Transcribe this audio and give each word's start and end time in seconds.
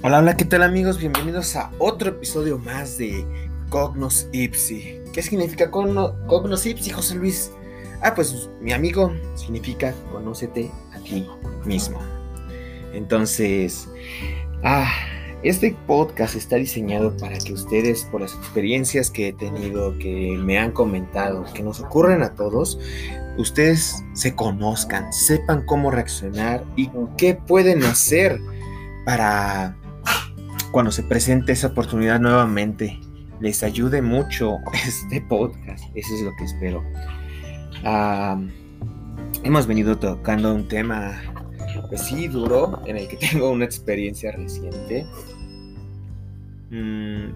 Hola, 0.00 0.20
hola, 0.20 0.36
¿qué 0.36 0.44
tal 0.44 0.62
amigos? 0.62 1.00
Bienvenidos 1.00 1.56
a 1.56 1.72
otro 1.78 2.10
episodio 2.10 2.56
más 2.56 2.98
de 2.98 3.26
Cognos 3.68 4.28
Ipsi. 4.30 5.00
¿Qué 5.12 5.22
significa 5.22 5.72
Cognos 5.72 6.66
Ipsi, 6.66 6.90
José 6.90 7.16
Luis? 7.16 7.50
Ah, 8.00 8.14
pues 8.14 8.48
mi 8.60 8.72
amigo 8.72 9.12
significa 9.34 9.92
conócete 10.12 10.70
a 10.94 11.00
ti 11.00 11.26
mismo. 11.64 11.98
Entonces, 12.92 13.88
ah, 14.62 14.88
este 15.42 15.76
podcast 15.88 16.36
está 16.36 16.54
diseñado 16.54 17.16
para 17.16 17.36
que 17.38 17.52
ustedes, 17.52 18.04
por 18.04 18.20
las 18.20 18.34
experiencias 18.34 19.10
que 19.10 19.28
he 19.28 19.32
tenido, 19.32 19.98
que 19.98 20.38
me 20.38 20.60
han 20.60 20.70
comentado, 20.70 21.44
que 21.54 21.64
nos 21.64 21.80
ocurren 21.80 22.22
a 22.22 22.34
todos, 22.36 22.78
ustedes 23.36 24.04
se 24.12 24.36
conozcan, 24.36 25.12
sepan 25.12 25.66
cómo 25.66 25.90
reaccionar 25.90 26.64
y 26.76 26.88
qué 27.16 27.34
pueden 27.34 27.82
hacer 27.82 28.40
para 29.04 29.77
cuando 30.70 30.92
se 30.92 31.02
presente 31.02 31.52
esa 31.52 31.68
oportunidad 31.68 32.20
nuevamente, 32.20 32.98
les 33.40 33.62
ayude 33.62 34.02
mucho 34.02 34.58
este 34.86 35.20
podcast. 35.22 35.84
Eso 35.94 36.14
es 36.14 36.22
lo 36.22 36.34
que 36.36 36.44
espero. 36.44 36.82
hemos 39.42 39.66
venido 39.66 39.96
tocando 39.98 40.54
un 40.54 40.68
tema, 40.68 41.20
pues 41.88 42.02
sí, 42.02 42.28
duro, 42.28 42.82
en 42.86 42.96
el 42.96 43.08
que 43.08 43.16
tengo 43.30 43.50
una 43.50 43.64
experiencia 43.64 44.32
reciente. 44.32 45.06
Mm, 46.70 47.30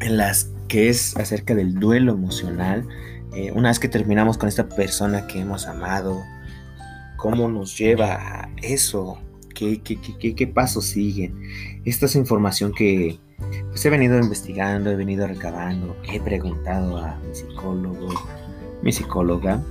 en 0.00 0.16
las 0.16 0.50
que 0.68 0.88
es 0.88 1.16
acerca 1.16 1.54
del 1.54 1.74
duelo 1.74 2.12
emocional. 2.12 2.86
Eh, 3.34 3.52
una 3.52 3.68
vez 3.68 3.78
que 3.78 3.88
terminamos 3.88 4.38
con 4.38 4.48
esta 4.48 4.68
persona 4.68 5.26
que 5.26 5.40
hemos 5.40 5.66
amado, 5.66 6.22
cómo 7.16 7.48
nos 7.48 7.76
lleva 7.76 8.14
a 8.14 8.48
eso 8.62 9.18
¿Qué, 9.60 10.46
pasos 10.46 10.86
siguen? 10.86 11.42
Esta 11.84 12.06
es 12.06 12.16
información 12.16 12.72
que 12.72 13.18
pues, 13.68 13.84
he 13.84 13.90
venido 13.90 14.18
investigando, 14.18 14.90
he 14.90 14.96
venido 14.96 15.26
recabando, 15.26 15.96
he 16.10 16.18
preguntado 16.18 16.96
a 16.96 17.18
mi 17.18 17.34
psicólogo, 17.34 18.08
mi 18.82 18.90
psicóloga, 18.90 19.62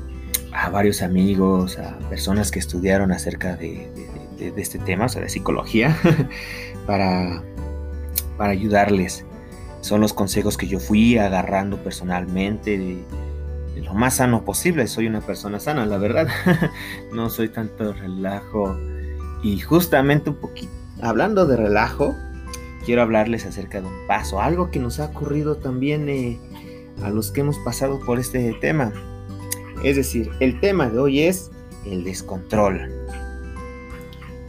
a 0.53 0.69
varios 0.69 1.01
amigos, 1.01 1.79
a 1.79 1.97
personas 2.07 2.51
que 2.51 2.59
estudiaron 2.59 3.11
acerca 3.11 3.55
de, 3.55 3.89
este 4.57 4.77
tema, 4.77 5.05
o 5.05 5.09
sea, 5.09 5.23
de 5.23 5.29
psicología, 5.29 5.97
para, 6.85 7.41
para 8.37 8.51
ayudarles. 8.51 9.25
Son 9.81 10.01
los 10.01 10.13
consejos 10.13 10.55
que 10.55 10.67
yo 10.67 10.79
fui 10.79 11.17
agarrando 11.17 11.77
personalmente 11.77 12.77
de, 12.77 13.03
lo 13.81 13.93
más 13.95 14.17
sano 14.17 14.45
posible. 14.45 14.85
Soy 14.87 15.07
una 15.07 15.21
persona 15.21 15.59
sana, 15.59 15.85
la 15.87 15.97
verdad. 15.97 16.27
no 17.13 17.29
soy 17.29 17.49
tanto 17.49 17.93
relajo 17.93 18.77
y 19.43 19.59
justamente 19.59 20.29
un 20.29 20.35
poquito, 20.37 20.71
hablando 21.01 21.45
de 21.45 21.57
relajo, 21.57 22.15
quiero 22.85 23.01
hablarles 23.01 23.45
acerca 23.45 23.81
de 23.81 23.87
un 23.87 24.07
paso, 24.07 24.41
algo 24.41 24.71
que 24.71 24.79
nos 24.79 24.99
ha 24.99 25.05
ocurrido 25.05 25.57
también 25.57 26.09
eh, 26.09 26.39
a 27.03 27.09
los 27.09 27.31
que 27.31 27.41
hemos 27.41 27.57
pasado 27.59 27.99
por 28.05 28.19
este 28.19 28.53
tema. 28.59 28.91
Es 29.83 29.95
decir, 29.95 30.29
el 30.39 30.59
tema 30.59 30.89
de 30.89 30.99
hoy 30.99 31.21
es 31.21 31.51
el 31.85 32.03
descontrol. 32.03 32.91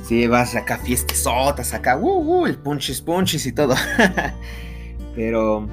Si 0.02 0.26
vas 0.26 0.56
acá 0.56 0.78
fiestesotas, 0.78 1.72
acá, 1.72 1.96
uh, 1.96 2.42
uh, 2.42 2.46
el 2.46 2.58
punches 2.58 3.00
punches 3.00 3.46
y 3.46 3.52
todo. 3.52 3.74
Pero 5.14 5.68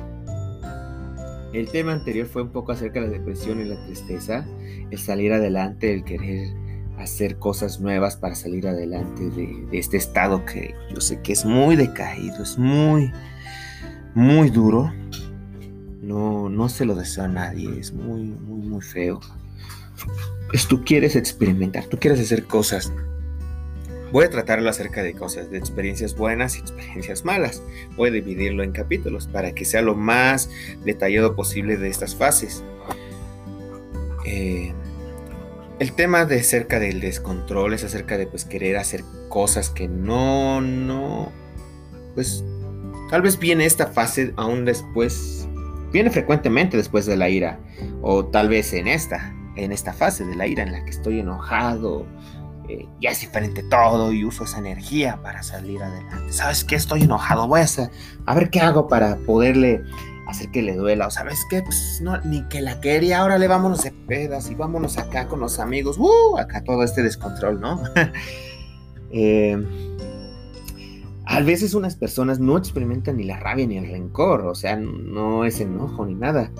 el 1.53 1.69
tema 1.69 1.93
anterior 1.93 2.27
fue 2.27 2.43
un 2.43 2.49
poco 2.49 2.71
acerca 2.71 3.01
de 3.01 3.07
la 3.07 3.13
depresión 3.13 3.59
y 3.61 3.65
la 3.65 3.83
tristeza, 3.85 4.45
el 4.91 4.99
salir 4.99 5.33
adelante, 5.33 5.91
el 5.91 6.03
querer 6.03 6.49
hacer 6.97 7.37
cosas 7.37 7.79
nuevas 7.79 8.15
para 8.17 8.35
salir 8.35 8.67
adelante 8.67 9.29
de, 9.29 9.67
este 9.71 9.97
estado 9.97 10.45
que 10.45 10.73
yo 10.93 10.99
sé 10.99 11.21
que 11.21 11.33
es 11.33 11.45
muy 11.45 11.75
decaído, 11.75 12.43
es 12.43 12.57
muy, 12.57 13.11
muy 14.15 14.49
duro. 14.49 14.91
No, 16.01 16.49
no 16.49 16.69
se 16.69 16.85
lo 16.85 16.95
deseo 16.95 17.25
a 17.25 17.27
nadie, 17.27 17.79
es 17.79 17.91
muy, 17.91 18.23
muy, 18.23 18.67
muy 18.67 18.81
feo. 18.81 19.19
Es 20.53 20.67
tú 20.67 20.83
quieres 20.83 21.15
experimentar, 21.15 21.85
tú 21.85 21.97
quieres 21.97 22.19
hacer 22.19 22.45
cosas. 22.45 22.91
Voy 24.11 24.23
a 24.23 24.29
tratarlo 24.29 24.69
acerca 24.69 25.03
de 25.03 25.13
cosas, 25.13 25.51
de 25.51 25.57
experiencias 25.57 26.15
buenas 26.15 26.55
y 26.55 26.59
experiencias 26.59 27.25
malas. 27.25 27.61
Voy 27.97 28.09
a 28.09 28.13
dividirlo 28.13 28.63
en 28.63 28.71
capítulos 28.71 29.27
para 29.27 29.53
que 29.53 29.65
sea 29.65 29.81
lo 29.81 29.95
más 29.95 30.49
detallado 30.85 31.35
posible 31.35 31.75
de 31.75 31.89
estas 31.89 32.15
fases. 32.15 32.63
Eh, 34.25 34.73
el 35.79 35.93
tema 35.93 36.25
de 36.25 36.43
cerca 36.43 36.79
del 36.79 36.99
descontrol 36.99 37.73
es 37.73 37.83
acerca 37.83 38.17
de 38.17 38.27
pues 38.27 38.45
querer 38.45 38.77
hacer 38.77 39.03
cosas 39.29 39.69
que 39.69 39.87
no, 39.87 40.61
no, 40.61 41.31
pues 42.15 42.43
tal 43.09 43.21
vez 43.21 43.37
viene 43.37 43.65
esta 43.65 43.87
fase 43.87 44.33
aún 44.37 44.65
después, 44.65 45.47
viene 45.91 46.09
frecuentemente 46.09 46.77
después 46.77 47.05
de 47.05 47.17
la 47.17 47.29
ira, 47.29 47.59
o 48.01 48.25
tal 48.25 48.49
vez 48.49 48.73
en 48.73 48.87
esta, 48.87 49.35
en 49.55 49.71
esta 49.71 49.93
fase 49.93 50.25
de 50.25 50.35
la 50.35 50.47
ira 50.47 50.63
en 50.63 50.71
la 50.71 50.83
que 50.83 50.89
estoy 50.89 51.19
enojado, 51.19 52.07
eh, 52.69 52.87
ya 52.99 53.11
es 53.11 53.21
diferente 53.21 53.63
todo 53.63 54.11
y 54.11 54.25
uso 54.25 54.43
esa 54.43 54.57
energía 54.57 55.21
para 55.21 55.43
salir 55.43 55.81
adelante. 55.81 56.33
¿Sabes 56.33 56.63
qué? 56.63 56.75
Estoy 56.75 57.03
enojado, 57.03 57.47
voy 57.47 57.61
a, 57.61 57.63
hacer, 57.63 57.89
a 58.25 58.35
ver 58.35 58.49
qué 58.49 58.59
hago 58.59 58.87
para 58.87 59.15
poderle 59.17 59.83
hacer 60.31 60.51
que 60.51 60.61
le 60.61 60.75
duela. 60.75 61.07
O 61.07 61.11
sabes 61.11 61.45
qué, 61.49 61.61
pues 61.61 61.99
no, 62.01 62.19
ni 62.21 62.43
que 62.49 62.61
la 62.61 62.79
quería, 62.81 63.19
ahora 63.19 63.37
le 63.37 63.47
vámonos 63.47 63.83
de 63.83 63.91
pedas 63.91 64.49
y 64.51 64.55
vámonos 64.55 64.97
acá 64.97 65.27
con 65.27 65.39
los 65.39 65.59
amigos. 65.59 65.97
Uh, 65.97 66.37
acá 66.37 66.63
todo 66.63 66.83
este 66.83 67.03
descontrol, 67.03 67.59
¿no? 67.59 67.81
eh, 69.11 69.57
a 71.29 71.41
veces 71.41 71.73
unas 71.73 71.95
personas 71.95 72.39
no 72.39 72.57
experimentan 72.57 73.17
ni 73.17 73.23
la 73.23 73.37
rabia 73.37 73.67
ni 73.67 73.77
el 73.77 73.89
rencor, 73.89 74.45
o 74.45 74.55
sea, 74.55 74.77
no 74.77 75.43
es 75.43 75.59
enojo 75.59 76.05
ni 76.05 76.15
nada. 76.15 76.51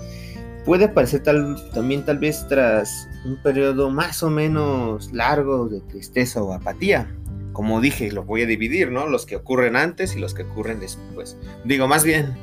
Puede 0.66 0.84
aparecer 0.84 1.22
tal, 1.22 1.56
también 1.72 2.04
tal 2.04 2.18
vez 2.18 2.46
tras 2.48 3.08
un 3.24 3.42
periodo 3.42 3.88
más 3.88 4.22
o 4.22 4.28
menos 4.28 5.10
largo 5.14 5.68
de 5.68 5.80
tristeza 5.80 6.42
o 6.42 6.52
apatía. 6.52 7.14
Como 7.54 7.80
dije, 7.80 8.12
lo 8.12 8.24
voy 8.24 8.42
a 8.42 8.46
dividir, 8.46 8.92
¿no? 8.92 9.08
Los 9.08 9.24
que 9.24 9.36
ocurren 9.36 9.74
antes 9.74 10.14
y 10.14 10.18
los 10.18 10.34
que 10.34 10.42
ocurren 10.42 10.80
después. 10.80 11.38
Digo, 11.64 11.88
más 11.88 12.04
bien, 12.04 12.36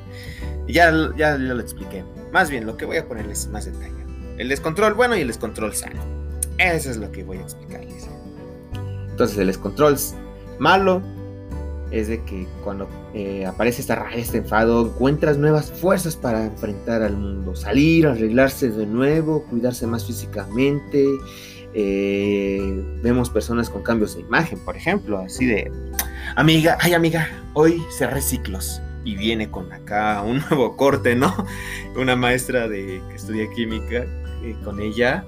ya, 0.67 0.91
ya, 1.15 1.37
lo 1.37 1.59
expliqué. 1.59 2.03
Más 2.31 2.49
bien, 2.49 2.65
lo 2.65 2.77
que 2.77 2.85
voy 2.85 2.97
a 2.97 3.07
ponerles 3.07 3.47
más 3.47 3.65
detalle. 3.65 3.93
El 4.37 4.49
descontrol 4.49 4.93
bueno 4.93 5.15
y 5.15 5.21
el 5.21 5.27
descontrol 5.27 5.73
sano. 5.73 6.01
Eso 6.57 6.89
es 6.89 6.97
lo 6.97 7.11
que 7.11 7.23
voy 7.23 7.37
a 7.37 7.41
explicarles. 7.41 8.07
Entonces, 9.09 9.37
el 9.37 9.47
descontrol 9.47 9.97
malo 10.59 11.01
es 11.91 12.07
de 12.07 12.23
que 12.23 12.47
cuando 12.63 12.89
eh, 13.13 13.45
aparece 13.45 13.81
esta 13.81 13.95
rabia, 13.95 14.17
este 14.17 14.39
enfado, 14.39 14.87
encuentras 14.87 15.37
nuevas 15.37 15.71
fuerzas 15.71 16.15
para 16.15 16.45
enfrentar 16.45 17.03
al 17.03 17.15
mundo, 17.15 17.55
salir, 17.55 18.07
arreglarse 18.07 18.69
de 18.69 18.85
nuevo, 18.85 19.45
cuidarse 19.45 19.87
más 19.87 20.05
físicamente. 20.05 21.05
Eh, 21.73 22.83
vemos 23.01 23.29
personas 23.29 23.69
con 23.69 23.83
cambios 23.83 24.15
de 24.15 24.21
imagen, 24.21 24.59
por 24.59 24.75
ejemplo, 24.77 25.19
así 25.19 25.45
de, 25.45 25.71
amiga, 26.37 26.77
ay 26.79 26.93
amiga, 26.93 27.29
hoy 27.53 27.83
cerré 27.97 28.21
ciclos 28.21 28.81
y 29.05 29.15
viene 29.15 29.49
con 29.49 29.71
acá 29.71 30.21
un 30.21 30.39
nuevo 30.49 30.75
corte, 30.75 31.15
¿no? 31.15 31.33
Una 31.95 32.17
maestra 32.17 32.67
de 32.67 33.01
que 33.07 33.15
estudia 33.15 33.49
química, 33.55 34.05
eh, 34.43 34.55
con 34.63 34.81
ella 34.81 35.25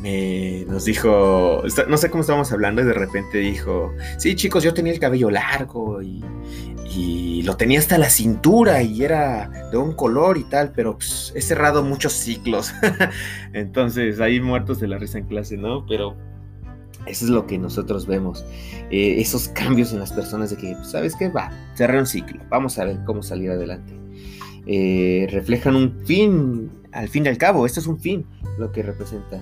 me 0.00 0.64
nos 0.68 0.84
dijo, 0.84 1.62
no 1.88 1.96
sé 1.96 2.10
cómo 2.10 2.20
estábamos 2.20 2.52
hablando 2.52 2.82
y 2.82 2.84
de 2.84 2.92
repente 2.92 3.38
dijo, 3.38 3.94
sí 4.18 4.34
chicos, 4.34 4.62
yo 4.62 4.74
tenía 4.74 4.92
el 4.92 4.98
cabello 4.98 5.30
largo 5.30 6.02
y, 6.02 6.22
y 6.90 7.42
lo 7.42 7.56
tenía 7.56 7.78
hasta 7.78 7.98
la 7.98 8.10
cintura 8.10 8.82
y 8.82 9.04
era 9.04 9.50
de 9.70 9.78
un 9.78 9.94
color 9.94 10.38
y 10.38 10.44
tal, 10.44 10.72
pero 10.72 10.96
pues, 10.96 11.32
he 11.34 11.40
cerrado 11.40 11.82
muchos 11.82 12.12
ciclos. 12.12 12.72
Entonces, 13.52 14.20
ahí 14.20 14.40
muertos 14.40 14.80
de 14.80 14.88
la 14.88 14.98
risa 14.98 15.18
en 15.18 15.26
clase, 15.26 15.56
¿no? 15.56 15.86
Pero 15.86 16.16
eso 17.06 17.24
es 17.24 17.30
lo 17.30 17.46
que 17.46 17.58
nosotros 17.58 18.06
vemos. 18.06 18.44
Eh, 18.90 19.16
esos 19.18 19.48
cambios 19.48 19.92
en 19.92 20.00
las 20.00 20.12
personas 20.12 20.50
de 20.50 20.56
que, 20.56 20.74
pues, 20.74 20.90
¿sabes 20.90 21.14
qué? 21.16 21.28
Va, 21.28 21.50
cerré 21.76 21.98
un 21.98 22.06
ciclo. 22.06 22.40
Vamos 22.48 22.78
a 22.78 22.84
ver 22.84 22.98
cómo 23.04 23.22
salir 23.22 23.50
adelante. 23.50 23.94
Eh, 24.66 25.28
reflejan 25.30 25.76
un 25.76 26.04
fin, 26.04 26.70
al 26.92 27.08
fin 27.08 27.24
y 27.24 27.28
al 27.28 27.38
cabo, 27.38 27.66
esto 27.66 27.80
es 27.80 27.86
un 27.86 27.98
fin 28.00 28.26
lo 28.58 28.72
que 28.72 28.82
representa. 28.82 29.40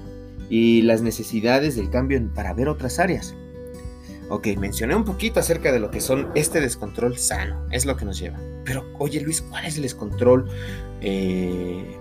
Y 0.51 0.83
las 0.83 1.01
necesidades 1.01 1.77
del 1.77 1.91
cambio 1.91 2.23
para 2.35 2.53
ver 2.53 2.69
otras 2.69 2.99
áreas. 2.99 3.35
Ok, 4.29 4.49
mencioné 4.59 4.95
un 4.95 5.05
poquito 5.05 5.41
acerca 5.41 5.73
de 5.73 5.81
lo 5.81 5.91
que 5.91 6.01
son 6.01 6.29
este 6.35 6.61
descontrol 6.61 7.19
sano, 7.19 7.67
es 7.71 7.85
lo 7.87 7.97
que 7.97 8.05
nos 8.05 8.19
lleva. 8.19 8.39
Pero, 8.65 8.85
oye 8.99 9.21
Luis, 9.21 9.43
¿cuál 9.43 9.67
es 9.67 9.77
el 9.77 9.83
descontrol 9.83 10.49
eh, 11.03 11.97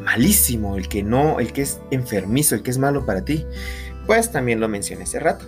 malísimo? 0.00 0.76
El 0.76 0.88
que 0.88 1.02
no, 1.02 1.40
el 1.40 1.52
que 1.52 1.62
es 1.62 1.80
enfermizo, 1.90 2.54
el 2.54 2.62
que 2.62 2.70
es 2.70 2.78
malo 2.78 3.04
para 3.04 3.24
ti 3.24 3.44
pues 4.08 4.32
también 4.32 4.58
lo 4.58 4.68
mencioné 4.68 5.04
hace 5.04 5.20
rato. 5.20 5.44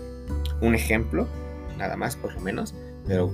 Un 0.60 0.74
ejemplo, 0.74 1.26
nada 1.78 1.96
más 1.96 2.14
por 2.14 2.34
lo 2.34 2.40
menos, 2.42 2.74
pero 3.06 3.28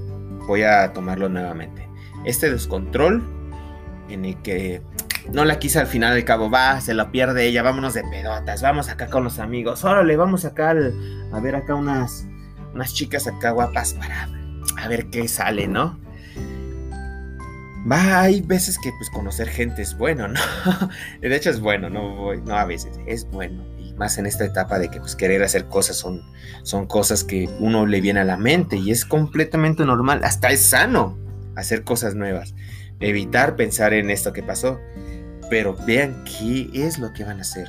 voy 0.47 0.63
a 0.63 0.93
tomarlo 0.93 1.29
nuevamente. 1.29 1.87
Este 2.25 2.49
descontrol 2.49 3.25
en 4.09 4.25
el 4.25 4.41
que 4.43 4.81
no 5.33 5.45
la 5.45 5.59
quise 5.59 5.81
al 5.81 5.89
final 5.89 6.15
del 6.15 6.25
cabo, 6.25 6.49
va, 6.49 6.81
se 6.81 6.95
la 6.95 7.11
pierde 7.11 7.45
ella, 7.45 7.63
vámonos 7.63 7.95
de 7.95 8.05
pedotas, 8.05 8.63
vamos 8.63 8.89
acá 8.89 9.09
con 9.09 9.25
los 9.25 9.41
amigos, 9.41 9.85
órale, 9.85 10.17
vamos 10.17 10.45
acá 10.45 10.71
a 10.71 11.41
ver 11.41 11.57
acá 11.57 11.75
unas, 11.75 12.25
unas 12.73 12.95
chicas 12.95 13.27
acá 13.27 13.51
guapas 13.51 13.95
para 13.95 14.29
a 14.79 14.87
ver 14.87 15.11
qué 15.11 15.27
sale, 15.27 15.67
¿no? 15.67 15.99
Va, 17.91 18.21
hay 18.21 18.43
veces 18.43 18.79
que 18.79 18.93
pues 18.97 19.11
conocer 19.11 19.49
gente 19.49 19.83
es 19.83 19.99
bueno, 19.99 20.29
¿no? 20.29 20.41
de 21.21 21.35
hecho 21.35 21.51
es 21.51 21.59
bueno, 21.59 21.91
no 21.91 22.15
voy, 22.15 22.41
no 22.43 22.55
a 22.55 22.65
veces, 22.65 23.01
es 23.07 23.29
bueno. 23.29 23.76
Más 23.97 24.19
en 24.19 24.27
esta 24.27 24.45
etapa 24.45 24.79
de 24.79 24.89
que 24.89 25.01
pues 25.01 25.17
querer 25.17 25.43
hacer 25.43 25.67
cosas 25.67 25.97
son, 25.97 26.23
son 26.63 26.87
cosas 26.87 27.25
que 27.25 27.49
uno 27.61 27.87
le 27.87 28.01
viene 28.01 28.21
a 28.21 28.25
la 28.25 28.37
mente 28.37 28.77
y 28.77 28.91
es 28.91 29.05
completamente 29.05 29.85
normal, 29.85 30.21
hasta 30.23 30.51
es 30.51 30.61
sano 30.61 31.19
hacer 31.55 31.85
cosas 31.85 32.15
nuevas, 32.15 32.55
evitar 33.01 33.57
pensar 33.57 33.95
en 33.95 34.11
esto 34.11 34.33
que 34.33 34.43
pasó, 34.43 34.79
pero 35.49 35.75
vean 35.87 36.25
qué 36.25 36.69
es 36.75 36.99
lo 36.99 37.13
que 37.13 37.25
van 37.25 37.39
a 37.39 37.43
hacer. 37.43 37.69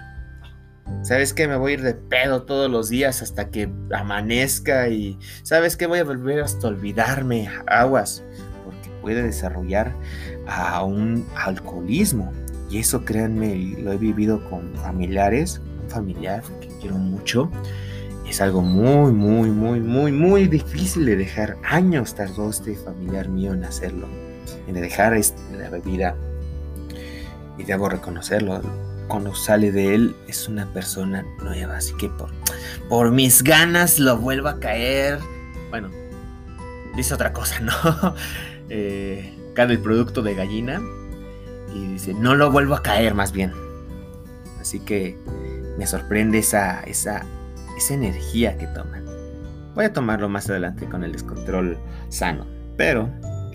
¿Sabes 1.01 1.33
qué? 1.33 1.47
Me 1.47 1.57
voy 1.57 1.71
a 1.71 1.75
ir 1.75 1.81
de 1.81 1.93
pedo 1.93 2.43
todos 2.43 2.69
los 2.69 2.89
días 2.89 3.21
hasta 3.21 3.49
que 3.49 3.69
amanezca 3.93 4.89
y 4.89 5.17
¿sabes 5.43 5.77
qué? 5.77 5.85
Voy 5.85 5.99
a 5.99 6.03
volver 6.03 6.41
hasta 6.41 6.67
olvidarme 6.67 7.49
aguas 7.67 8.23
puede 9.07 9.23
desarrollar 9.23 9.95
a 10.47 10.83
un 10.83 11.25
alcoholismo. 11.37 12.29
Y 12.69 12.79
eso 12.79 13.05
créanme, 13.05 13.75
lo 13.79 13.93
he 13.93 13.97
vivido 13.97 14.43
con 14.49 14.75
familiares, 14.75 15.61
familiar 15.87 16.43
que 16.61 16.67
quiero 16.79 16.95
mucho. 16.95 17.49
Es 18.27 18.41
algo 18.41 18.61
muy, 18.61 19.13
muy, 19.13 19.49
muy, 19.49 19.79
muy, 19.79 20.11
muy 20.11 20.47
difícil 20.47 21.05
de 21.05 21.15
dejar. 21.15 21.57
Años 21.63 22.13
tardó 22.15 22.49
este 22.49 22.75
familiar 22.75 23.29
mío 23.29 23.53
en 23.53 23.63
hacerlo, 23.63 24.07
en 24.67 24.73
dejar 24.73 25.17
la 25.57 25.69
bebida. 25.69 26.15
Y 27.57 27.63
debo 27.63 27.89
reconocerlo, 27.89 28.61
cuando 29.07 29.33
sale 29.33 29.71
de 29.71 29.95
él 29.95 30.15
es 30.27 30.47
una 30.47 30.65
persona 30.73 31.25
nueva. 31.41 31.77
Así 31.77 31.93
que 31.95 32.09
por, 32.09 32.29
por 32.89 33.11
mis 33.11 33.43
ganas 33.43 33.97
lo 33.99 34.17
vuelvo 34.17 34.49
a 34.49 34.59
caer. 34.59 35.19
Bueno, 35.69 35.89
dice 36.95 37.13
otra 37.13 37.31
cosa, 37.31 37.59
¿no? 37.61 37.73
eh, 38.69 39.33
el 39.55 39.79
producto 39.79 40.21
de 40.21 40.35
gallina 40.35 40.79
y 41.73 41.93
dice, 41.93 42.13
no 42.13 42.35
lo 42.35 42.51
vuelvo 42.51 42.75
a 42.75 42.83
caer 42.83 43.15
más 43.15 43.31
bien. 43.31 43.53
Así 44.59 44.79
que 44.79 45.17
me 45.77 45.85
sorprende 45.85 46.39
esa, 46.39 46.81
esa, 46.81 47.23
esa 47.77 47.93
energía 47.93 48.57
que 48.57 48.67
toman. 48.67 49.05
Voy 49.75 49.85
a 49.85 49.93
tomarlo 49.93 50.27
más 50.27 50.49
adelante 50.49 50.87
con 50.87 51.03
el 51.03 51.11
descontrol 51.11 51.77
sano, 52.09 52.45
pero 52.75 53.09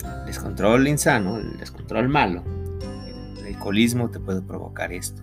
el 0.05 0.27
descontrol 0.27 0.87
insano, 0.87 1.39
el 1.39 1.59
descontrol 1.59 2.09
malo, 2.09 2.45
el 3.39 3.47
alcoholismo 3.47 4.11
te 4.11 4.21
puede 4.21 4.41
provocar 4.41 4.93
esto. 4.93 5.23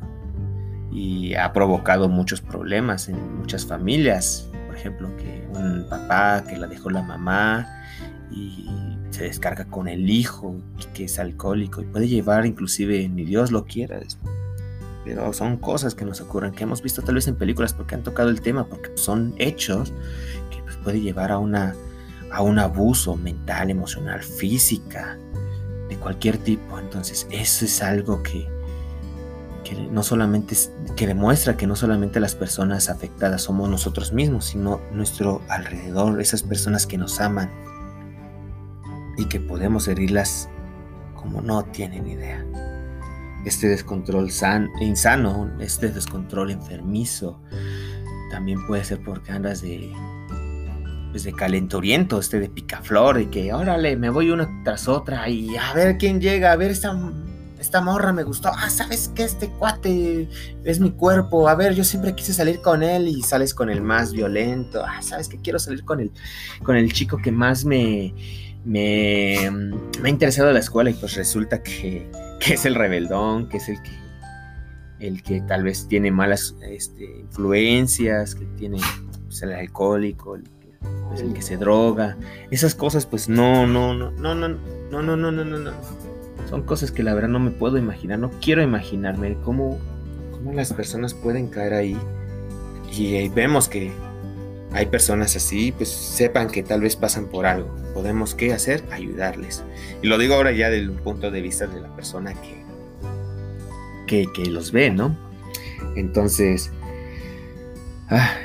Y 0.92 1.36
ha 1.36 1.54
provocado 1.54 2.10
muchos 2.10 2.42
problemas 2.42 3.10
en 3.10 3.38
muchas 3.38 3.66
familias. 3.66 4.50
Por 4.66 4.76
ejemplo, 4.76 5.16
que 5.18 5.48
un 5.54 5.86
papá 5.90 6.44
que 6.48 6.58
la 6.58 6.68
dejó 6.68 6.90
la 6.90 7.04
mamá 7.04 7.68
y 8.32 8.68
se 9.12 9.24
descarga 9.24 9.66
con 9.66 9.88
el 9.88 10.10
hijo 10.10 10.56
que 10.94 11.06
es 11.06 11.20
alcohólico 11.20 11.82
y 11.82 11.86
puede 11.86 12.08
llevar 12.08 12.46
inclusive 12.46 13.08
ni 13.10 13.26
Dios 13.26 13.52
lo 13.52 13.66
quiera. 13.66 14.00
Son 15.32 15.58
cosas 15.58 15.96
que 15.96 16.06
nos 16.06 16.22
ocurren, 16.22 16.52
que 16.52 16.64
hemos 16.64 16.82
visto 16.82 17.02
tal 17.02 17.16
vez 17.16 17.28
en 17.28 17.36
películas 17.36 17.74
porque 17.74 17.96
han 17.96 18.04
tocado 18.04 18.30
el 18.30 18.42
tema, 18.42 18.66
porque 18.66 18.92
son 18.96 19.34
hechos 19.38 19.94
que 20.52 20.62
pues, 20.64 20.78
puede 20.78 21.02
llevar 21.02 21.32
a, 21.32 21.38
una, 21.38 21.76
a 22.32 22.42
un 22.42 22.60
abuso 22.60 23.16
mental, 23.16 23.70
emocional, 23.70 24.24
física, 24.24 25.18
de 25.90 25.96
cualquier 25.98 26.38
tipo. 26.38 26.80
Entonces 26.80 27.28
eso 27.32 27.66
es 27.66 27.82
algo 27.82 28.24
que, 28.24 28.48
que 29.64 29.76
no 29.76 30.04
solamente 30.04 30.56
que 30.96 31.08
demuestra 31.08 31.56
que 31.58 31.68
no 31.68 31.76
solamente 31.76 32.20
las 32.20 32.36
personas 32.36 32.90
afectadas 32.90 33.44
somos 33.44 33.70
nosotros 33.70 34.14
mismos, 34.14 34.46
sino 34.46 34.82
nuestro 34.92 35.42
alrededor, 35.48 36.20
esas 36.22 36.44
personas 36.44 36.86
que 36.86 36.98
nos 36.98 37.20
aman, 37.20 37.50
y 39.20 39.26
que 39.26 39.40
podemos 39.40 39.88
herirlas 39.88 40.50
como 41.14 41.42
no 41.42 41.64
tienen 41.66 42.08
idea. 42.08 42.46
Este 43.46 43.68
descontrol 43.68 44.30
insano, 44.82 45.52
este 45.60 45.90
descontrol 45.90 46.52
enfermizo, 46.52 47.42
también 48.30 48.66
puede 48.68 48.84
ser 48.84 49.02
porque 49.04 49.32
andas 49.32 49.62
de, 49.62 49.92
pues 51.12 51.24
de 51.24 51.34
calenturiento, 51.34 52.20
este 52.20 52.40
de 52.40 52.50
picaflor, 52.50 53.20
y 53.22 53.28
que 53.28 53.54
órale, 53.54 53.96
me 53.96 54.10
voy 54.10 54.30
una 54.30 54.48
tras 54.64 54.88
otra 54.88 55.28
y 55.30 55.56
a 55.56 55.74
ver 55.74 55.98
quién 55.98 56.20
llega, 56.20 56.52
a 56.52 56.56
ver 56.58 56.70
esta, 56.70 56.94
esta 57.60 57.82
morra 57.82 58.14
me 58.14 58.24
gustó, 58.24 58.52
ah, 58.54 58.70
sabes 58.70 59.10
que 59.16 59.24
este 59.24 59.48
cuate 59.48 60.28
es 60.64 60.80
mi 60.80 60.92
cuerpo, 60.92 61.48
a 61.48 61.56
ver, 61.56 61.74
yo 61.74 61.84
siempre 61.84 62.14
quise 62.14 62.34
salir 62.34 62.62
con 62.62 62.84
él 62.84 63.08
y 63.08 63.22
sales 63.22 63.54
con 63.54 63.70
el 63.70 63.82
más 63.82 64.12
violento, 64.12 64.84
ah, 64.86 65.02
sabes 65.02 65.30
que 65.30 65.40
quiero 65.40 65.60
salir 65.60 65.84
con 65.86 66.02
el, 66.02 66.12
con 66.64 66.76
el 66.76 66.92
chico 66.94 67.18
que 67.18 67.32
más 67.32 67.66
me 67.66 68.14
me, 68.66 69.50
me 70.02 70.10
ha 70.10 70.12
interesado 70.12 70.52
la 70.52 70.60
escuela 70.60 70.90
y 70.90 70.94
pues 70.94 71.16
resulta 71.16 71.64
que, 71.64 72.10
es 72.48 72.66
el 72.66 72.76
rebeldón, 72.76 73.48
que 73.50 73.58
es 73.58 73.70
el 73.70 73.82
que, 73.82 73.92
el 75.00 75.24
que 75.24 75.42
tal 75.42 75.64
vez 75.64 75.88
tiene 75.88 76.12
malas 76.12 76.56
este, 76.62 77.20
influencias, 77.20 78.36
que 78.36 78.46
tiene 78.58 78.80
pues, 79.26 79.42
el 79.44 79.54
alcohólico, 79.54 80.36
el, 80.36 80.44
pues, 81.10 81.22
el 81.22 81.34
que 81.34 81.42
se 81.42 81.58
droga. 81.58 82.18
Esas 82.52 82.76
cosas 82.76 83.06
pues 83.06 83.30
no, 83.30 83.68
no, 83.68 83.94
no, 83.94 84.12
no, 84.12 84.36
no, 84.36 84.48
no, 84.48 85.02
no, 85.02 85.18
no, 85.18 85.32
no, 85.32 85.46
no. 85.46 85.72
Son 86.50 86.64
cosas 86.64 86.92
que 86.92 87.04
la 87.04 87.14
verdad 87.14 87.30
no 87.30 87.40
me 87.40 87.52
puedo 87.52 87.78
imaginar, 87.78 88.18
no 88.18 88.32
quiero 88.42 88.64
imaginarme 88.64 89.38
cómo, 89.44 89.78
cómo 90.32 90.54
las 90.54 90.74
personas 90.74 91.14
pueden 91.14 91.48
caer 91.48 91.74
ahí. 91.74 91.98
Y 92.92 93.30
vemos 93.30 93.70
que 93.70 93.92
hay 94.72 94.86
personas 94.86 95.36
así, 95.36 95.72
pues 95.72 95.90
sepan 95.90 96.48
que 96.50 96.62
tal 96.62 96.82
vez 96.82 96.96
pasan 96.96 97.26
por 97.26 97.46
algo. 97.46 97.74
Podemos 97.94 98.36
qué 98.36 98.54
hacer? 98.54 98.84
Ayudarles. 98.92 99.64
Y 100.04 100.08
lo 100.08 100.18
digo 100.18 100.36
ahora 100.36 100.52
ya 100.52 100.70
un 100.70 100.98
punto 100.98 101.32
de 101.32 101.42
vista 101.42 101.66
de 101.66 101.82
la 101.82 101.96
persona 101.96 102.36
que, 104.06 104.28
que, 104.28 104.46
los 104.46 104.72
ve, 104.72 104.92
¿no? 104.92 105.18
Entonces, 105.96 106.72
ah, 108.10 108.36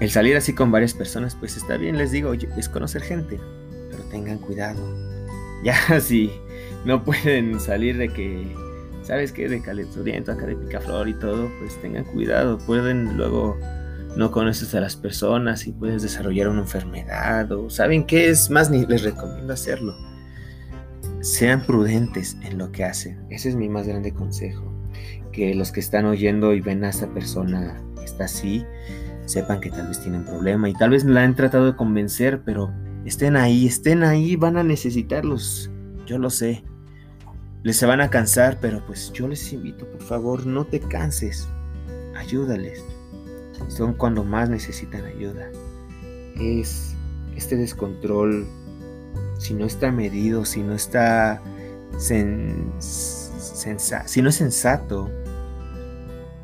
el 0.00 0.10
salir 0.10 0.36
así 0.36 0.52
con 0.52 0.70
varias 0.70 0.92
personas, 0.92 1.34
pues 1.34 1.56
está 1.56 1.76
bien, 1.76 1.96
les 1.96 2.10
digo, 2.10 2.34
es 2.34 2.68
conocer 2.68 3.02
gente, 3.02 3.40
pero 3.90 4.02
tengan 4.04 4.38
cuidado. 4.38 4.80
Ya 5.64 6.00
si 6.00 6.32
no 6.84 7.04
pueden 7.04 7.60
salir 7.60 7.96
de 7.96 8.08
que, 8.08 8.52
¿sabes 9.04 9.30
qué? 9.30 9.48
De 9.48 9.62
calenturiento, 9.62 10.32
acá 10.32 10.44
de 10.46 10.56
picaflor 10.56 11.08
y 11.08 11.14
todo, 11.14 11.48
pues 11.60 11.80
tengan 11.80 12.02
cuidado. 12.02 12.58
Pueden 12.58 13.16
luego 13.16 13.56
no 14.16 14.30
conoces 14.30 14.74
a 14.74 14.80
las 14.80 14.96
personas 14.96 15.66
y 15.66 15.72
puedes 15.72 16.02
desarrollar 16.02 16.48
una 16.48 16.60
enfermedad 16.60 17.50
o 17.52 17.70
saben 17.70 18.04
qué 18.04 18.28
es 18.28 18.50
más 18.50 18.70
ni 18.70 18.84
les 18.86 19.02
recomiendo 19.02 19.52
hacerlo. 19.52 19.96
Sean 21.20 21.62
prudentes 21.62 22.36
en 22.42 22.58
lo 22.58 22.72
que 22.72 22.84
hacen. 22.84 23.24
Ese 23.30 23.48
es 23.48 23.56
mi 23.56 23.68
más 23.68 23.86
grande 23.86 24.12
consejo. 24.12 24.70
Que 25.32 25.54
los 25.54 25.72
que 25.72 25.80
están 25.80 26.04
oyendo 26.04 26.52
y 26.52 26.60
ven 26.60 26.84
a 26.84 26.90
esta 26.90 27.06
persona 27.08 27.82
que 27.96 28.04
está 28.04 28.24
así, 28.24 28.66
sepan 29.24 29.60
que 29.60 29.70
tal 29.70 29.88
vez 29.88 30.00
tienen 30.00 30.24
problema 30.24 30.68
y 30.68 30.74
tal 30.74 30.90
vez 30.90 31.04
la 31.04 31.22
han 31.22 31.34
tratado 31.34 31.66
de 31.66 31.76
convencer, 31.76 32.42
pero 32.44 32.70
estén 33.06 33.36
ahí, 33.36 33.66
estén 33.66 34.02
ahí, 34.02 34.36
van 34.36 34.58
a 34.58 34.62
necesitarlos. 34.62 35.70
Yo 36.06 36.18
lo 36.18 36.28
sé. 36.28 36.64
Les 37.62 37.76
se 37.76 37.86
van 37.86 38.00
a 38.00 38.10
cansar, 38.10 38.58
pero 38.60 38.84
pues 38.84 39.10
yo 39.12 39.28
les 39.28 39.52
invito, 39.52 39.88
por 39.90 40.02
favor, 40.02 40.44
no 40.44 40.66
te 40.66 40.80
canses. 40.80 41.48
Ayúdales 42.16 42.84
son 43.68 43.94
cuando 43.94 44.24
más 44.24 44.48
necesitan 44.48 45.04
ayuda. 45.04 45.48
Es 46.36 46.94
este 47.36 47.56
descontrol, 47.56 48.46
si 49.38 49.54
no 49.54 49.66
está 49.66 49.90
medido, 49.90 50.44
si 50.44 50.62
no 50.62 50.74
está 50.74 51.40
si 51.98 52.22
no 54.22 54.28
es 54.28 54.34
sensato, 54.34 55.10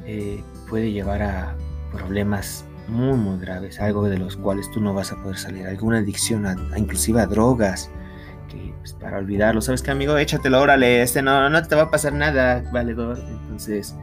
eh, 0.04 0.42
puede 0.68 0.92
llevar 0.92 1.22
a 1.22 1.56
problemas 1.92 2.64
muy 2.86 3.16
muy 3.16 3.38
graves, 3.38 3.80
algo 3.80 4.08
de 4.08 4.18
los 4.18 4.36
cuales 4.36 4.70
tú 4.70 4.80
no 4.80 4.94
vas 4.94 5.12
a 5.12 5.22
poder 5.22 5.38
salir, 5.38 5.66
alguna 5.66 5.98
adicción, 5.98 6.46
a, 6.46 6.56
inclusive 6.76 7.20
a 7.20 7.26
drogas, 7.26 7.90
que 8.48 8.72
pues, 8.78 8.94
para 8.94 9.18
olvidarlo, 9.18 9.60
¿sabes 9.60 9.82
qué 9.82 9.90
amigo? 9.90 10.16
Échatelo, 10.16 10.60
órale, 10.60 11.02
este 11.02 11.22
no, 11.22 11.50
no 11.50 11.62
te 11.62 11.74
va 11.74 11.82
a 11.82 11.90
pasar 11.90 12.14
nada, 12.14 12.64
valedor. 12.72 13.18
Entonces, 13.18 13.94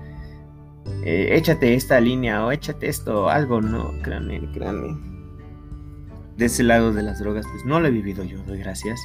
eh, 1.04 1.36
échate 1.36 1.75
esta 1.75 2.00
línea 2.00 2.46
o 2.46 2.51
échate 2.51 2.88
esto, 2.88 3.30
algo, 3.30 3.62
no, 3.62 3.94
créanme, 4.01 4.42
créanme. 4.54 4.98
De 6.38 6.46
ese 6.46 6.63
lado 6.63 6.94
de 6.94 7.04
las 7.04 7.20
drogas, 7.20 7.46
pues 7.50 7.63
no 7.65 7.80
lo 7.80 7.88
he 7.88 7.92
vivido 7.92 8.24
yo, 8.24 8.39
doy 8.44 8.60
gracias. 8.60 9.00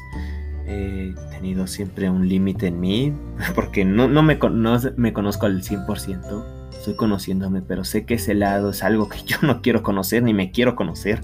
He 0.66 1.14
tenido 1.30 1.66
siempre 1.66 2.10
un 2.10 2.28
límite 2.28 2.68
en 2.68 2.80
mí, 2.80 3.12
porque 3.54 3.84
no, 3.84 4.08
no, 4.08 4.22
me, 4.22 4.38
me 4.96 5.12
conozco 5.12 5.46
al 5.46 5.62
100%, 5.62 6.44
estoy 6.72 6.96
conociéndome, 6.96 7.62
pero 7.62 7.84
sé 7.84 8.04
que 8.04 8.14
ese 8.14 8.34
lado 8.34 8.70
es 8.70 8.82
algo 8.82 9.08
que 9.08 9.22
yo 9.26 9.36
no 9.42 9.62
quiero 9.62 9.82
conocer 9.82 10.22
ni 10.22 10.34
me 10.34 10.50
quiero 10.52 10.76
conocer, 10.76 11.20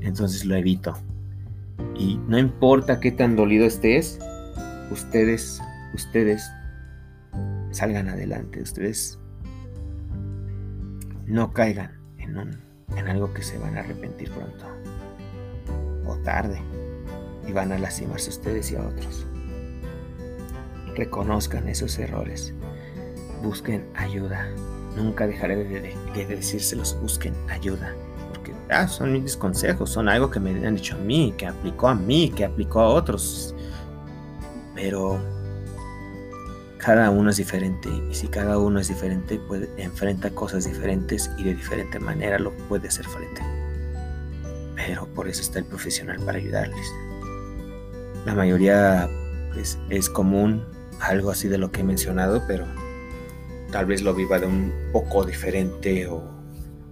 entonces 0.00 0.44
lo 0.44 0.56
evito. 0.56 0.94
Y 1.96 2.18
no 2.28 2.38
importa 2.38 3.00
qué 3.00 3.12
tan 3.12 3.36
dolido 3.36 3.64
estés, 3.64 4.18
ustedes, 4.90 5.60
ustedes 5.94 6.50
salgan 7.70 8.08
adelante, 8.08 8.62
ustedes 8.62 9.18
no 11.28 11.52
caigan 11.52 12.00
en, 12.16 12.38
un, 12.38 12.58
en 12.96 13.06
algo 13.06 13.34
que 13.34 13.42
se 13.42 13.58
van 13.58 13.76
a 13.76 13.80
arrepentir 13.80 14.30
pronto 14.30 14.64
o 16.06 16.16
tarde 16.16 16.58
y 17.46 17.52
van 17.52 17.70
a 17.70 17.78
lastimarse 17.78 18.30
ustedes 18.30 18.72
y 18.72 18.76
a 18.76 18.82
otros. 18.82 19.26
reconozcan 20.96 21.68
esos 21.68 21.98
errores, 21.98 22.54
busquen 23.42 23.86
ayuda. 23.94 24.48
Nunca 24.96 25.26
dejaré 25.26 25.56
de, 25.56 26.26
decírselos, 26.26 26.98
busquen 27.00 27.34
ayuda. 27.48 27.94
Porque 28.30 28.52
ah, 28.70 28.88
son 28.88 29.12
mis 29.12 29.36
consejos, 29.36 29.90
son 29.90 30.08
algo 30.08 30.30
que 30.30 30.40
me 30.40 30.66
han 30.66 30.74
dicho 30.74 30.96
a 30.96 30.98
mí, 30.98 31.32
que 31.36 31.46
aplicó 31.46 31.88
a 31.88 31.94
mí, 31.94 32.32
que 32.34 32.46
aplicó 32.46 32.80
a 32.80 32.88
otros. 32.88 33.54
Pero 34.74 35.20
cada 36.78 37.10
uno 37.10 37.30
es 37.30 37.36
diferente 37.36 37.88
y 38.10 38.14
si 38.14 38.28
cada 38.28 38.58
uno 38.58 38.78
es 38.78 38.88
diferente, 38.88 39.38
puede, 39.38 39.68
enfrenta 39.76 40.30
cosas 40.30 40.64
diferentes 40.64 41.30
y 41.36 41.44
de 41.44 41.54
diferente 41.54 41.98
manera 41.98 42.38
lo 42.38 42.52
puede 42.68 42.88
hacer 42.88 43.04
frente. 43.06 43.42
Pero 44.76 45.06
por 45.08 45.28
eso 45.28 45.42
está 45.42 45.58
el 45.58 45.64
profesional 45.64 46.18
para 46.24 46.38
ayudarles. 46.38 46.86
La 48.24 48.34
mayoría 48.34 49.08
pues, 49.52 49.78
es 49.90 50.08
común 50.08 50.64
algo 51.00 51.30
así 51.30 51.48
de 51.48 51.58
lo 51.58 51.70
que 51.72 51.80
he 51.80 51.84
mencionado, 51.84 52.44
pero 52.46 52.64
tal 53.72 53.86
vez 53.86 54.02
lo 54.02 54.14
viva 54.14 54.38
de 54.38 54.46
un 54.46 54.72
poco 54.92 55.24
diferente 55.24 56.06
o, 56.06 56.22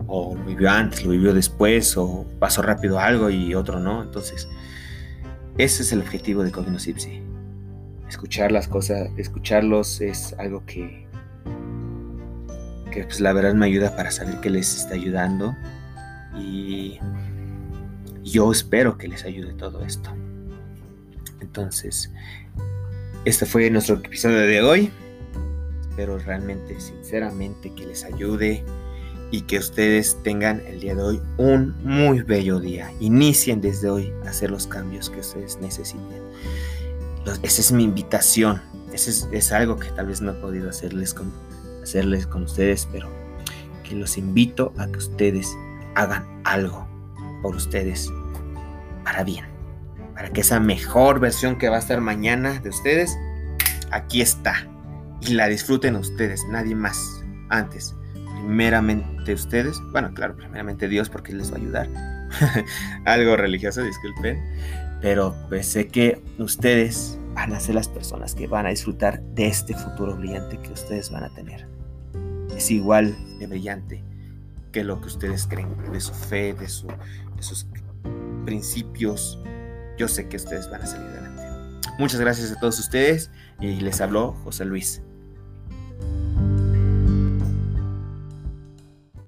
lo 0.09 0.45
vivió 0.45 0.71
antes, 0.71 1.05
lo 1.05 1.13
vivió 1.13 1.33
después 1.33 1.97
o 1.97 2.27
pasó 2.39 2.63
rápido 2.63 2.99
algo 2.99 3.31
y 3.31 3.55
otro 3.55 3.79
no. 3.79 4.03
Entonces, 4.03 4.49
ese 5.59 5.83
es 5.83 5.93
el 5.93 6.01
objetivo 6.01 6.43
de 6.43 6.51
Cognosipsi. 6.51 7.23
Escuchar 8.09 8.53
las 8.53 8.69
cosas, 8.69 9.09
escucharlos 9.17 10.01
es 10.01 10.35
algo 10.39 10.65
que, 10.65 11.07
que 12.93 13.05
pues 13.05 13.21
la 13.21 13.33
verdad 13.33 13.55
me 13.55 13.67
ayuda 13.67 13.97
para 13.97 14.11
saber 14.11 14.41
que 14.41 14.51
les 14.51 14.77
está 14.77 14.95
ayudando 14.95 15.57
y 16.39 16.99
yo 18.23 18.53
espero 18.53 18.99
que 18.99 19.09
les 19.09 19.25
ayude 19.25 19.53
todo 19.55 19.85
esto. 19.85 20.11
Entonces, 21.41 22.13
este 23.25 23.47
fue 23.47 23.71
nuestro 23.71 23.97
episodio 23.97 24.39
de 24.39 24.63
hoy. 24.63 24.91
Espero 25.89 26.19
realmente, 26.19 26.79
sinceramente, 26.79 27.73
que 27.75 27.87
les 27.87 28.05
ayude 28.05 28.65
y 29.31 29.43
que 29.43 29.59
ustedes 29.59 30.17
tengan 30.23 30.63
el 30.67 30.81
día 30.81 30.95
de 30.95 31.03
hoy 31.03 31.23
un 31.39 31.75
muy 31.83 32.23
bello 32.23 32.61
día. 32.61 32.93
Inicien 33.01 33.61
desde 33.61 33.89
hoy 33.89 34.13
a 34.25 34.31
hacer 34.31 34.51
los 34.51 34.67
cambios 34.67 35.11
que 35.11 35.21
ustedes 35.21 35.59
necesiten. 35.59 36.23
Esa 37.43 37.61
es 37.61 37.73
mi 37.73 37.85
invitación. 37.85 38.63
Ese 38.93 39.29
es, 39.37 39.53
algo 39.53 39.77
que 39.79 39.91
tal 39.91 40.07
vez 40.07 40.21
no 40.21 40.33
he 40.33 40.35
podido 40.35 40.71
hacerles 40.71 41.13
con, 41.13 41.33
hacerles 41.83 42.27
con 42.27 42.45
ustedes, 42.45 42.89
pero 42.91 43.11
que 43.85 43.95
los 43.95 44.17
invito 44.17 44.73
a 44.79 44.87
que 44.87 44.99
ustedes 44.99 45.49
hagan 45.95 46.41
algo 46.45 46.87
por 47.43 47.55
ustedes 47.57 48.11
para 49.05 49.23
bien 49.23 49.57
para 50.17 50.31
que 50.31 50.41
esa 50.41 50.59
mejor 50.59 51.21
versión 51.21 51.59
que 51.59 51.69
va 51.69 51.77
a 51.77 51.79
estar 51.79 52.01
mañana 52.01 52.59
de 52.61 52.71
ustedes, 52.71 53.17
aquí 53.91 54.23
está. 54.23 54.67
Y 55.21 55.35
la 55.35 55.47
disfruten 55.47 55.95
ustedes, 55.95 56.43
nadie 56.49 56.75
más. 56.75 57.23
Antes, 57.51 57.95
primeramente 58.41 59.35
ustedes, 59.35 59.79
bueno, 59.93 60.13
claro, 60.15 60.35
primeramente 60.35 60.89
Dios 60.89 61.11
porque 61.11 61.35
les 61.35 61.53
va 61.53 61.57
a 61.57 61.61
ayudar. 61.61 61.89
Algo 63.05 63.37
religioso, 63.37 63.83
disculpen. 63.83 64.43
Pero 65.07 65.37
pues 65.49 65.69
sé 65.69 65.87
que 65.87 66.21
ustedes 66.41 67.17
van 67.33 67.53
a 67.53 67.61
ser 67.61 67.77
las 67.77 67.87
personas 67.87 68.35
que 68.35 68.49
van 68.49 68.67
a 68.67 68.71
disfrutar 68.71 69.23
de 69.23 69.47
este 69.47 69.73
futuro 69.73 70.17
brillante 70.17 70.59
que 70.59 70.73
ustedes 70.73 71.13
van 71.13 71.23
a 71.23 71.33
tener. 71.33 71.69
Es 72.57 72.73
igual 72.73 73.17
de 73.39 73.47
brillante 73.47 74.03
que 74.73 74.83
lo 74.83 75.01
que 75.01 75.07
ustedes 75.07 75.47
creen, 75.47 75.69
de 75.93 76.01
su 76.01 76.13
fe, 76.13 76.55
de, 76.55 76.67
de 76.67 77.43
sus 77.43 77.69
principios, 78.45 79.39
yo 79.97 80.09
sé 80.09 80.29
que 80.29 80.39
ustedes 80.39 80.69
van 80.73 80.83
a 80.83 80.87
salir 80.87 81.07
adelante. 81.07 81.43
Muchas 82.01 82.19
gracias 82.19 82.51
a 82.51 82.59
todos 82.59 82.77
ustedes 82.81 83.31
y 83.61 83.77
les 83.77 84.01
habló 84.01 84.33
José 84.43 84.65
Luis. 84.65 85.03